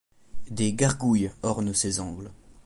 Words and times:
Des 0.49 0.73
gargouilles 0.73 1.29
ornent 1.43 1.75
ses 1.75 1.99
angles. 1.99 2.31